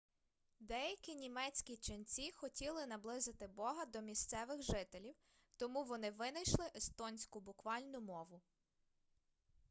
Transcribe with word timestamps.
деякі 0.59 1.15
німецькі 1.15 1.77
ченці 1.77 2.31
хотіли 2.31 2.85
наблизити 2.85 3.47
бога 3.47 3.85
до 3.85 4.01
місцевих 4.01 4.61
жителів 4.61 5.15
тому 5.57 5.83
вони 5.83 6.11
винайшли 6.11 6.65
естонську 6.75 7.39
буквальну 7.39 8.01
мову 8.01 8.41